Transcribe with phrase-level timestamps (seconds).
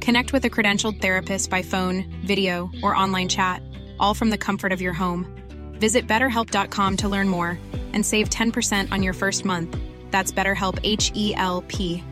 [0.00, 3.62] Connect with a credentialed therapist by phone, video, or online chat,
[3.98, 5.26] all from the comfort of your home.
[5.78, 7.58] Visit betterhelp.com to learn more
[7.92, 9.76] and save 10% on your first month.
[10.10, 12.02] That's BetterHelp H E L P.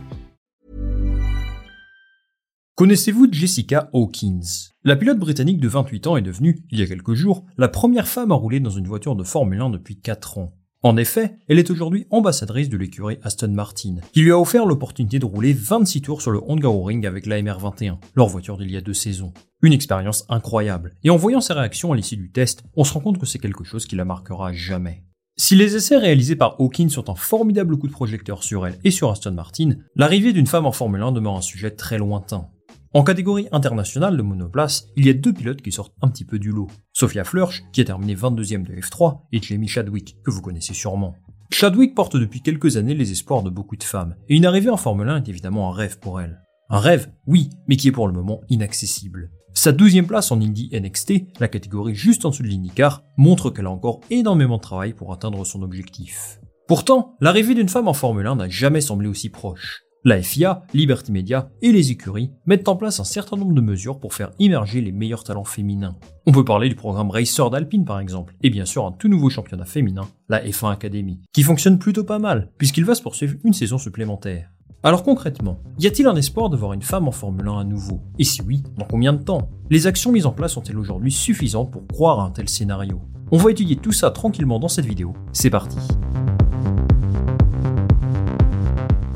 [2.76, 4.70] Connaissez-vous Jessica Hawkins?
[4.84, 8.06] La pilote britannique de 28 ans est devenue, il y a quelques jours, la première
[8.06, 10.57] femme à rouler dans une voiture de Formule 1 depuis 4 ans.
[10.84, 15.18] En effet, elle est aujourd'hui ambassadrice de l'écurie Aston Martin, qui lui a offert l'opportunité
[15.18, 18.80] de rouler 26 tours sur le Hungaroring avec la MR21, leur voiture d'il y a
[18.80, 19.32] deux saisons.
[19.60, 23.00] Une expérience incroyable, et en voyant ses réactions à l'issue du test, on se rend
[23.00, 25.02] compte que c'est quelque chose qui la marquera jamais.
[25.36, 28.92] Si les essais réalisés par Hawkins sont un formidable coup de projecteur sur elle et
[28.92, 32.50] sur Aston Martin, l'arrivée d'une femme en Formule 1 demeure un sujet très lointain.
[32.94, 36.38] En catégorie internationale de monoplace, il y a deux pilotes qui sortent un petit peu
[36.38, 36.68] du lot.
[36.94, 41.14] Sophia Flörsch, qui a terminé 22e de F3, et Jamie Chadwick, que vous connaissez sûrement.
[41.50, 44.78] Chadwick porte depuis quelques années les espoirs de beaucoup de femmes, et une arrivée en
[44.78, 46.40] Formule 1 est évidemment un rêve pour elle.
[46.70, 49.30] Un rêve, oui, mais qui est pour le moment inaccessible.
[49.52, 53.66] Sa douzième place en Indy NXT, la catégorie juste en dessous de l'IndyCar, montre qu'elle
[53.66, 56.40] a encore énormément de travail pour atteindre son objectif.
[56.66, 59.82] Pourtant, l'arrivée d'une femme en Formule 1 n'a jamais semblé aussi proche.
[60.04, 63.98] La FIA, Liberty Media et les écuries mettent en place un certain nombre de mesures
[63.98, 65.96] pour faire immerger les meilleurs talents féminins.
[66.24, 69.28] On peut parler du programme Racer d'Alpine par exemple, et bien sûr un tout nouveau
[69.28, 73.52] championnat féminin, la F1 Academy, qui fonctionne plutôt pas mal, puisqu'il va se poursuivre une
[73.52, 74.52] saison supplémentaire.
[74.84, 78.00] Alors concrètement, y a-t-il un espoir de voir une femme en Formule 1 à nouveau?
[78.20, 79.50] Et si oui, dans combien de temps?
[79.68, 83.00] Les actions mises en place sont-elles aujourd'hui suffisantes pour croire à un tel scénario?
[83.32, 85.78] On va étudier tout ça tranquillement dans cette vidéo, c'est parti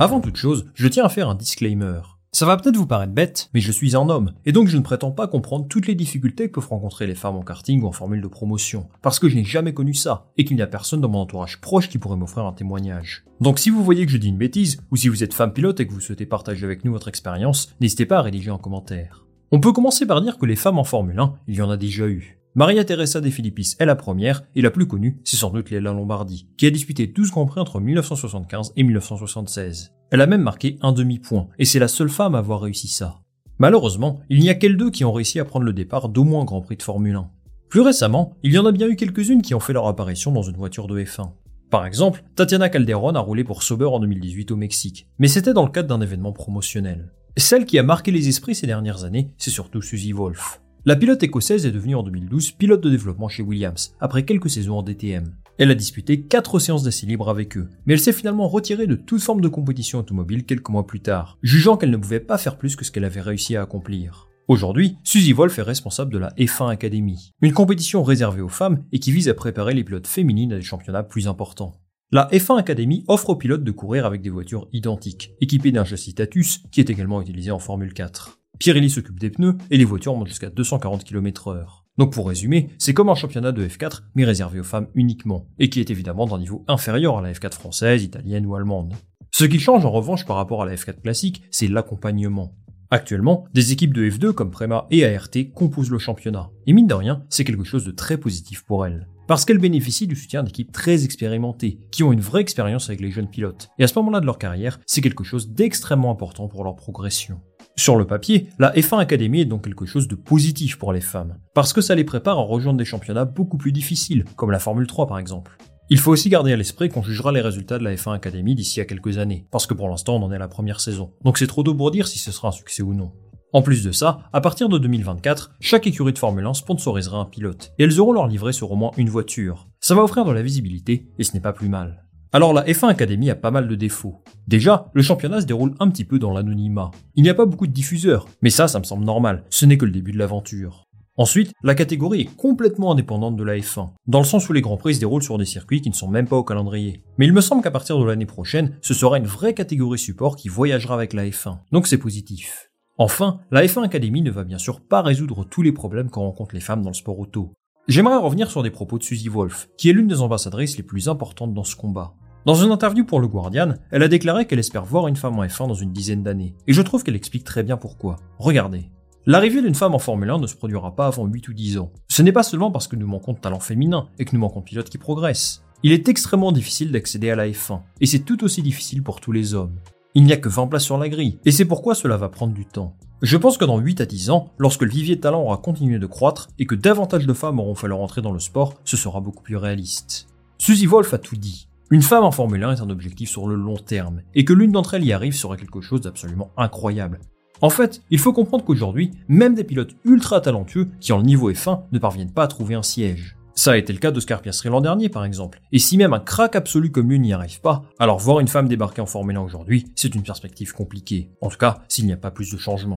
[0.02, 2.00] Avant toute chose, je tiens à faire un disclaimer.
[2.32, 4.82] Ça va peut-être vous paraître bête, mais je suis un homme, et donc je ne
[4.82, 7.92] prétends pas comprendre toutes les difficultés que peuvent rencontrer les femmes en karting ou en
[7.92, 11.00] formule de promotion, parce que je n'ai jamais connu ça, et qu'il n'y a personne
[11.00, 13.24] dans mon entourage proche qui pourrait m'offrir un témoignage.
[13.40, 15.78] Donc si vous voyez que je dis une bêtise, ou si vous êtes femme pilote
[15.78, 19.24] et que vous souhaitez partager avec nous votre expérience, n'hésitez pas à rédiger un commentaire.
[19.52, 21.76] On peut commencer par dire que les femmes en Formule 1, il y en a
[21.76, 22.41] déjà eu.
[22.54, 25.94] Maria Teresa de Filippis est la première, et la plus connue, c'est sans doute Léla
[25.94, 29.94] Lombardi, qui a disputé 12 Grands Prix entre 1975 et 1976.
[30.10, 33.20] Elle a même marqué un demi-point, et c'est la seule femme à avoir réussi ça.
[33.58, 36.44] Malheureusement, il n'y a qu'elles deux qui ont réussi à prendre le départ d'au moins
[36.44, 37.30] Grand Prix de Formule 1.
[37.70, 40.42] Plus récemment, il y en a bien eu quelques-unes qui ont fait leur apparition dans
[40.42, 41.30] une voiture de F1.
[41.70, 45.64] Par exemple, Tatiana Calderon a roulé pour Sauber en 2018 au Mexique, mais c'était dans
[45.64, 47.14] le cadre d'un événement promotionnel.
[47.38, 50.61] Celle qui a marqué les esprits ces dernières années, c'est surtout Suzy Wolf.
[50.84, 54.78] La pilote écossaise est devenue en 2012 pilote de développement chez Williams, après quelques saisons
[54.78, 55.32] en DTM.
[55.56, 58.96] Elle a disputé 4 séances d'essai libre avec eux, mais elle s'est finalement retirée de
[58.96, 62.58] toute forme de compétition automobile quelques mois plus tard, jugeant qu'elle ne pouvait pas faire
[62.58, 64.28] plus que ce qu'elle avait réussi à accomplir.
[64.48, 68.98] Aujourd'hui, Suzy Wolf est responsable de la F1 Academy, une compétition réservée aux femmes et
[68.98, 71.76] qui vise à préparer les pilotes féminines à des championnats plus importants.
[72.10, 76.14] La F1 Academy offre aux pilotes de courir avec des voitures identiques, équipées d'un châssis
[76.14, 78.41] Tatus qui est également utilisé en Formule 4.
[78.62, 81.66] Pirelli s'occupe des pneus et les voitures montent jusqu'à 240 km h
[81.98, 85.68] Donc pour résumer, c'est comme un championnat de F4 mais réservé aux femmes uniquement, et
[85.68, 88.94] qui est évidemment d'un niveau inférieur à la F4 française, italienne ou allemande.
[89.32, 92.54] Ce qui change en revanche par rapport à la F4 classique, c'est l'accompagnement.
[92.92, 96.50] Actuellement, des équipes de F2 comme Prema et ART composent le championnat.
[96.68, 99.08] Et mine de rien, c'est quelque chose de très positif pour elles.
[99.26, 103.10] Parce qu'elles bénéficient du soutien d'équipes très expérimentées, qui ont une vraie expérience avec les
[103.10, 103.70] jeunes pilotes.
[103.80, 107.40] Et à ce moment-là de leur carrière, c'est quelque chose d'extrêmement important pour leur progression.
[107.76, 111.38] Sur le papier, la F1 Academy est donc quelque chose de positif pour les femmes,
[111.54, 114.86] parce que ça les prépare à rejoindre des championnats beaucoup plus difficiles, comme la Formule
[114.86, 115.56] 3 par exemple.
[115.88, 118.80] Il faut aussi garder à l'esprit qu'on jugera les résultats de la F1 Academy d'ici
[118.80, 121.12] à quelques années, parce que pour l'instant on en est à la première saison.
[121.24, 123.12] Donc c'est trop tôt pour dire si ce sera un succès ou non.
[123.54, 127.26] En plus de ça, à partir de 2024, chaque écurie de Formule 1 sponsorisera un
[127.26, 129.68] pilote, et elles auront leur livret sur au moins une voiture.
[129.80, 132.04] Ça va offrir de la visibilité, et ce n'est pas plus mal.
[132.34, 134.22] Alors la F1 Academy a pas mal de défauts.
[134.48, 136.90] Déjà, le championnat se déroule un petit peu dans l'anonymat.
[137.14, 139.76] Il n'y a pas beaucoup de diffuseurs, mais ça, ça me semble normal, ce n'est
[139.76, 140.84] que le début de l'aventure.
[141.18, 144.78] Ensuite, la catégorie est complètement indépendante de la F1, dans le sens où les grands
[144.78, 147.04] prix se déroulent sur des circuits qui ne sont même pas au calendrier.
[147.18, 150.36] Mais il me semble qu'à partir de l'année prochaine, ce sera une vraie catégorie support
[150.36, 152.70] qui voyagera avec la F1, donc c'est positif.
[152.96, 156.54] Enfin, la F1 Academy ne va bien sûr pas résoudre tous les problèmes qu'en rencontrent
[156.54, 157.52] les femmes dans le sport auto.
[157.88, 161.08] J'aimerais revenir sur des propos de Suzy Wolf, qui est l'une des ambassadrices les plus
[161.10, 162.14] importantes dans ce combat.
[162.44, 165.44] Dans une interview pour le Guardian, elle a déclaré qu'elle espère voir une femme en
[165.44, 168.16] F1 dans une dizaine d'années, et je trouve qu'elle explique très bien pourquoi.
[168.40, 168.90] Regardez.
[169.26, 171.92] L'arrivée d'une femme en Formule 1 ne se produira pas avant 8 ou 10 ans.
[172.08, 174.58] Ce n'est pas seulement parce que nous manquons de talent féminin et que nous manquons
[174.58, 175.62] de pilotes qui progressent.
[175.84, 179.30] Il est extrêmement difficile d'accéder à la F1, et c'est tout aussi difficile pour tous
[179.30, 179.76] les hommes.
[180.16, 182.54] Il n'y a que 20 places sur la grille, et c'est pourquoi cela va prendre
[182.54, 182.96] du temps.
[183.22, 186.00] Je pense que dans 8 à 10 ans, lorsque le vivier de talent aura continué
[186.00, 188.96] de croître et que davantage de femmes auront fait leur entrée dans le sport, ce
[188.96, 190.26] sera beaucoup plus réaliste.
[190.58, 191.68] Suzy Wolf a tout dit.
[191.92, 194.72] Une femme en Formule 1 est un objectif sur le long terme, et que l'une
[194.72, 197.20] d'entre elles y arrive serait quelque chose d'absolument incroyable.
[197.60, 201.52] En fait, il faut comprendre qu'aujourd'hui, même des pilotes ultra talentueux qui ont le niveau
[201.52, 203.36] F1 ne parviennent pas à trouver un siège.
[203.54, 205.60] Ça a été le cas de Scar Piastri l'an dernier par exemple.
[205.70, 208.68] Et si même un crack absolu comme lui n'y arrive pas, alors voir une femme
[208.68, 211.28] débarquer en Formule 1 aujourd'hui, c'est une perspective compliquée.
[211.42, 212.96] En tout cas, s'il n'y a pas plus de changements.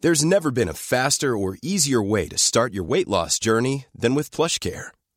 [0.00, 4.14] There's never been a faster or easier way to start your weight loss journey than
[4.14, 4.92] with PlushCare.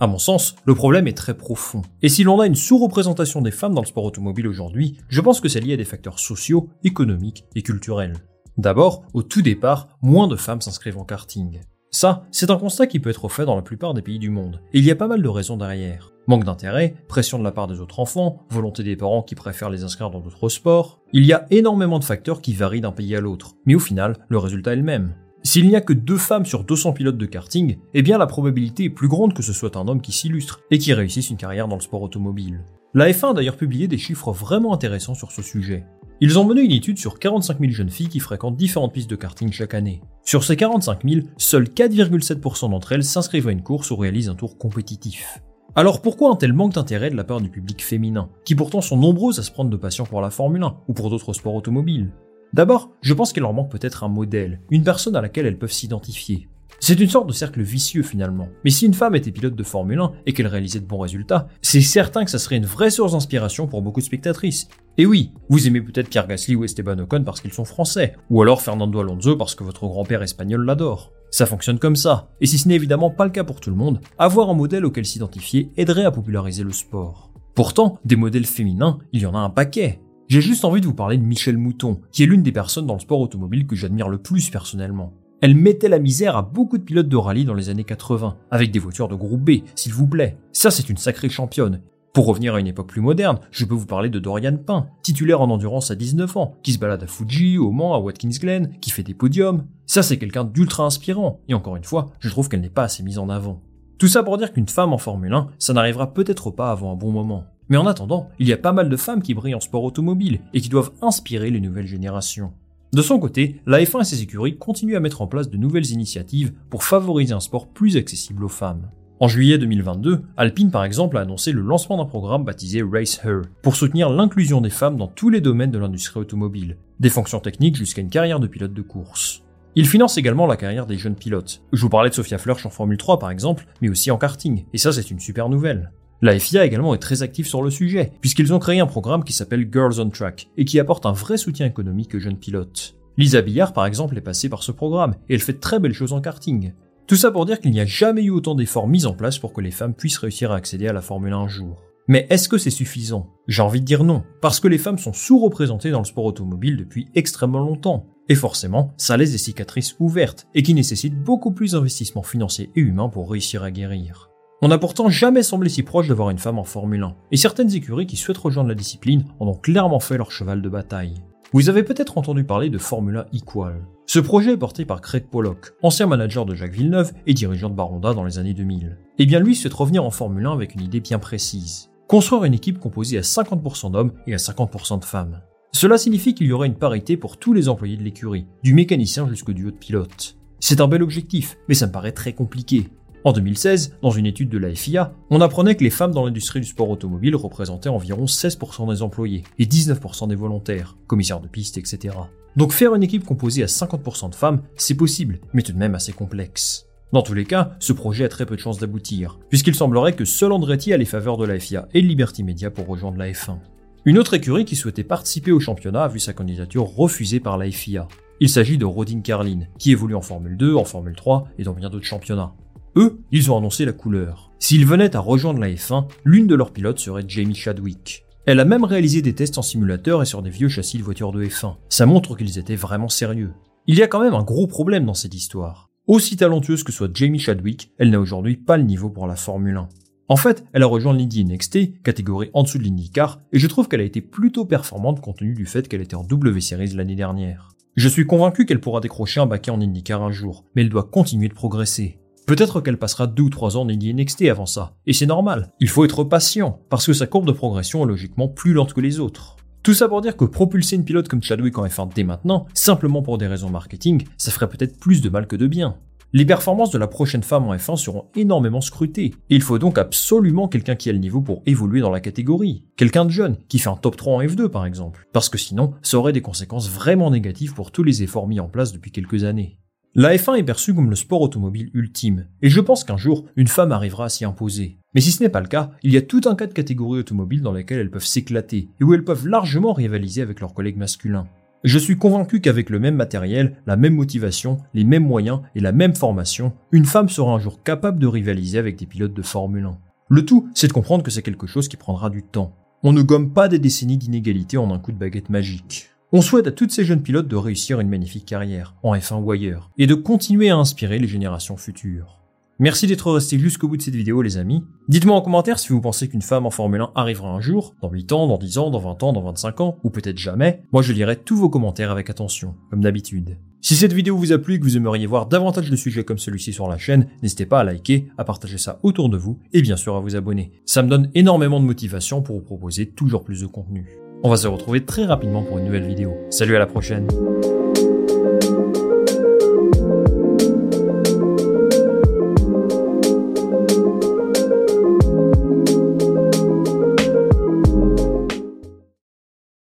[0.00, 1.82] À mon sens, le problème est très profond.
[2.02, 5.40] Et si l'on a une sous-représentation des femmes dans le sport automobile aujourd'hui, je pense
[5.40, 8.16] que c'est lié à des facteurs sociaux, économiques et culturels.
[8.56, 11.60] D'abord, au tout départ, moins de femmes s'inscrivent en karting.
[11.90, 14.60] Ça, c'est un constat qui peut être fait dans la plupart des pays du monde.
[14.72, 16.12] Et il y a pas mal de raisons derrière.
[16.26, 19.84] Manque d'intérêt, pression de la part des autres enfants, volonté des parents qui préfèrent les
[19.84, 21.00] inscrire dans d'autres sports.
[21.12, 23.52] Il y a énormément de facteurs qui varient d'un pays à l'autre.
[23.64, 25.14] Mais au final, le résultat est le même.
[25.46, 28.84] S'il n'y a que deux femmes sur 200 pilotes de karting, eh bien la probabilité
[28.84, 31.68] est plus grande que ce soit un homme qui s'illustre et qui réussisse une carrière
[31.68, 32.64] dans le sport automobile.
[32.94, 35.84] La F1 a d'ailleurs publié des chiffres vraiment intéressants sur ce sujet.
[36.22, 39.16] Ils ont mené une étude sur 45 000 jeunes filles qui fréquentent différentes pistes de
[39.16, 40.00] karting chaque année.
[40.24, 44.34] Sur ces 45 000, seuls 4,7% d'entre elles s'inscrivent à une course ou réalisent un
[44.34, 45.40] tour compétitif.
[45.76, 48.96] Alors pourquoi un tel manque d'intérêt de la part du public féminin, qui pourtant sont
[48.96, 52.12] nombreuses à se prendre de passion pour la Formule 1 ou pour d'autres sports automobiles?
[52.54, 55.72] D'abord, je pense qu'il leur manque peut-être un modèle, une personne à laquelle elles peuvent
[55.72, 56.48] s'identifier.
[56.78, 58.46] C'est une sorte de cercle vicieux finalement.
[58.62, 61.48] Mais si une femme était pilote de Formule 1 et qu'elle réalisait de bons résultats,
[61.62, 64.68] c'est certain que ça serait une vraie source d'inspiration pour beaucoup de spectatrices.
[64.98, 68.40] Et oui, vous aimez peut-être Pierre Gasly ou Esteban Ocon parce qu'ils sont français, ou
[68.40, 71.10] alors Fernando Alonso parce que votre grand-père espagnol l'adore.
[71.32, 72.30] Ça fonctionne comme ça.
[72.40, 74.84] Et si ce n'est évidemment pas le cas pour tout le monde, avoir un modèle
[74.84, 77.32] auquel s'identifier aiderait à populariser le sport.
[77.56, 80.00] Pourtant, des modèles féminins, il y en a un paquet.
[80.28, 82.94] J'ai juste envie de vous parler de Michel Mouton, qui est l'une des personnes dans
[82.94, 85.12] le sport automobile que j'admire le plus personnellement.
[85.42, 88.70] Elle mettait la misère à beaucoup de pilotes de rallye dans les années 80, avec
[88.70, 90.38] des voitures de groupe B, s'il vous plaît.
[90.52, 91.82] Ça, c'est une sacrée championne.
[92.14, 95.42] Pour revenir à une époque plus moderne, je peux vous parler de Dorian Pain, titulaire
[95.42, 98.70] en endurance à 19 ans, qui se balade à Fuji, au Mans, à Watkins Glen,
[98.80, 99.66] qui fait des podiums.
[99.84, 103.02] Ça, c'est quelqu'un d'ultra inspirant, et encore une fois, je trouve qu'elle n'est pas assez
[103.02, 103.60] mise en avant.
[103.98, 106.96] Tout ça pour dire qu'une femme en Formule 1, ça n'arrivera peut-être pas avant un
[106.96, 107.44] bon moment.
[107.68, 110.40] Mais en attendant, il y a pas mal de femmes qui brillent en sport automobile
[110.52, 112.52] et qui doivent inspirer les nouvelles générations.
[112.92, 115.90] De son côté, la F1 et ses écuries continuent à mettre en place de nouvelles
[115.90, 118.88] initiatives pour favoriser un sport plus accessible aux femmes.
[119.20, 123.42] En juillet 2022, Alpine par exemple a annoncé le lancement d'un programme baptisé Race Her
[123.62, 127.76] pour soutenir l'inclusion des femmes dans tous les domaines de l'industrie automobile, des fonctions techniques
[127.76, 129.42] jusqu'à une carrière de pilote de course.
[129.76, 131.62] Il finance également la carrière des jeunes pilotes.
[131.72, 134.66] Je vous parlais de Sophia Flörsch en Formule 3 par exemple, mais aussi en karting,
[134.72, 135.90] et ça c'est une super nouvelle.
[136.24, 139.34] La FIA également est très active sur le sujet, puisqu'ils ont créé un programme qui
[139.34, 142.96] s'appelle Girls on Track et qui apporte un vrai soutien économique aux jeunes pilotes.
[143.18, 145.92] Lisa Billard, par exemple, est passée par ce programme et elle fait de très belles
[145.92, 146.72] choses en karting.
[147.06, 149.52] Tout ça pour dire qu'il n'y a jamais eu autant d'efforts mis en place pour
[149.52, 151.82] que les femmes puissent réussir à accéder à la Formule 1 un jour.
[152.08, 153.28] Mais est-ce que c'est suffisant?
[153.46, 156.78] J'ai envie de dire non, parce que les femmes sont sous-représentées dans le sport automobile
[156.78, 158.06] depuis extrêmement longtemps.
[158.30, 162.80] Et forcément, ça laisse des cicatrices ouvertes et qui nécessitent beaucoup plus d'investissement financier et
[162.80, 164.30] humain pour réussir à guérir.
[164.62, 167.74] On n'a pourtant jamais semblé si proche d'avoir une femme en Formule 1, et certaines
[167.74, 171.22] écuries qui souhaitent rejoindre la discipline en ont clairement fait leur cheval de bataille.
[171.52, 173.86] Vous avez peut-être entendu parler de Formula Equal.
[174.06, 177.74] Ce projet est porté par Craig Pollock, ancien manager de Jacques Villeneuve et dirigeant de
[177.74, 178.98] Baronda dans les années 2000.
[179.18, 181.90] Eh bien lui souhaite revenir en Formule 1 avec une idée bien précise.
[182.08, 185.40] Construire une équipe composée à 50% d'hommes et à 50% de femmes.
[185.72, 189.28] Cela signifie qu'il y aura une parité pour tous les employés de l'écurie, du mécanicien
[189.28, 190.36] jusqu'au duo de pilote.
[190.60, 192.88] C'est un bel objectif, mais ça me paraît très compliqué.
[193.24, 196.60] En 2016, dans une étude de la FIA, on apprenait que les femmes dans l'industrie
[196.60, 201.78] du sport automobile représentaient environ 16% des employés et 19% des volontaires, commissaires de piste,
[201.78, 202.16] etc.
[202.54, 205.94] Donc faire une équipe composée à 50% de femmes, c'est possible, mais tout de même
[205.94, 206.84] assez complexe.
[207.14, 210.26] Dans tous les cas, ce projet a très peu de chances d'aboutir, puisqu'il semblerait que
[210.26, 213.56] seul Andretti a les faveurs de la FIA et Liberty Media pour rejoindre la F1.
[214.04, 217.70] Une autre écurie qui souhaitait participer au championnat a vu sa candidature refusée par la
[217.70, 218.06] FIA.
[218.40, 221.72] Il s'agit de Rodin Carlin, qui évolue en Formule 2, en Formule 3 et dans
[221.72, 222.52] bien d'autres championnats.
[222.96, 224.52] Eux, ils ont annoncé la couleur.
[224.60, 228.24] S'ils venaient à rejoindre la F1, l'une de leurs pilotes serait Jamie Chadwick.
[228.46, 231.32] Elle a même réalisé des tests en simulateur et sur des vieux châssis de voitures
[231.32, 231.76] de F1.
[231.88, 233.52] Ça montre qu'ils étaient vraiment sérieux.
[233.86, 235.90] Il y a quand même un gros problème dans cette histoire.
[236.06, 239.76] Aussi talentueuse que soit Jamie Chadwick, elle n'a aujourd'hui pas le niveau pour la Formule
[239.76, 239.88] 1.
[240.28, 243.88] En fait, elle a rejoint l'Indy NXT, catégorie en dessous de l'IndyCar, et je trouve
[243.88, 247.16] qu'elle a été plutôt performante compte tenu du fait qu'elle était en W Series l'année
[247.16, 247.70] dernière.
[247.96, 251.04] Je suis convaincu qu'elle pourra décrocher un baquet en IndyCar un jour, mais elle doit
[251.04, 252.18] continuer de progresser.
[252.46, 255.72] Peut-être qu'elle passera 2 ou 3 ans en NXT avant ça, et c'est normal.
[255.80, 259.00] Il faut être patient, parce que sa courbe de progression est logiquement plus lente que
[259.00, 259.56] les autres.
[259.82, 263.22] Tout ça pour dire que propulser une pilote comme Chadwick en F1 dès maintenant, simplement
[263.22, 265.96] pour des raisons marketing, ça ferait peut-être plus de mal que de bien.
[266.34, 269.98] Les performances de la prochaine femme en F1 seront énormément scrutées, et il faut donc
[269.98, 272.84] absolument quelqu'un qui a le niveau pour évoluer dans la catégorie.
[272.96, 275.94] Quelqu'un de jeune, qui fait un top 3 en F2 par exemple, parce que sinon,
[276.02, 279.44] ça aurait des conséquences vraiment négatives pour tous les efforts mis en place depuis quelques
[279.44, 279.78] années.
[280.16, 283.66] La F1 est perçue comme le sport automobile ultime, et je pense qu'un jour, une
[283.66, 284.96] femme arrivera à s'y imposer.
[285.12, 287.18] Mais si ce n'est pas le cas, il y a tout un cas de catégories
[287.18, 290.98] automobiles dans lesquelles elles peuvent s'éclater, et où elles peuvent largement rivaliser avec leurs collègues
[290.98, 291.48] masculins.
[291.82, 295.90] Je suis convaincu qu'avec le même matériel, la même motivation, les mêmes moyens et la
[295.90, 299.86] même formation, une femme sera un jour capable de rivaliser avec des pilotes de Formule
[299.86, 299.98] 1.
[300.28, 302.76] Le tout, c'est de comprendre que c'est quelque chose qui prendra du temps.
[303.02, 306.13] On ne gomme pas des décennies d'inégalité en un coup de baguette magique.
[306.36, 309.52] On souhaite à toutes ces jeunes pilotes de réussir une magnifique carrière, en F1 ou
[309.52, 312.40] ailleurs, et de continuer à inspirer les générations futures.
[312.80, 314.82] Merci d'être resté jusqu'au bout de cette vidéo les amis.
[315.06, 318.10] Dites-moi en commentaire si vous pensez qu'une femme en Formule 1 arrivera un jour, dans
[318.10, 320.82] 8 ans, dans 10 ans, dans 20 ans, dans 25 ans, ou peut-être jamais.
[320.90, 323.56] Moi je lirai tous vos commentaires avec attention, comme d'habitude.
[323.80, 326.38] Si cette vidéo vous a plu et que vous aimeriez voir davantage de sujets comme
[326.38, 329.82] celui-ci sur la chaîne, n'hésitez pas à liker, à partager ça autour de vous et
[329.82, 330.72] bien sûr à vous abonner.
[330.84, 334.23] Ça me donne énormément de motivation pour vous proposer toujours plus de contenu.
[334.46, 336.36] On va se retrouver très rapidement pour une nouvelle vidéo.
[336.50, 337.26] Salut à la prochaine